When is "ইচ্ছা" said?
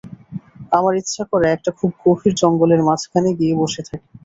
1.01-1.23